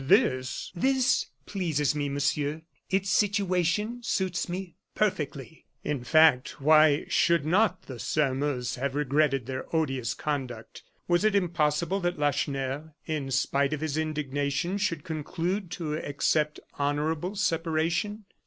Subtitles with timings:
[0.03, 2.63] This" "This pleases me, Monsieur.
[2.89, 9.67] Its situation suits me perfectly." In fact, why should not the Sairmeuse have regretted their
[9.75, 10.81] odious conduct?
[11.07, 17.35] Was it impossible that Lacheneur, in spite of his indignation, should conclude to accept honorable
[17.35, 18.25] separation?